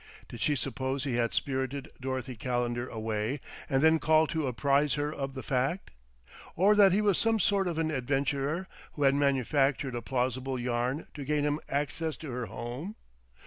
[0.27, 5.13] Did she suppose he had spirited Dorothy Calendar away and then called to apprise her
[5.13, 5.91] of the fact?
[6.55, 11.05] Or that he was some sort of an adventurer, who had manufactured a plausible yarn
[11.13, 12.95] to gain him access to her home?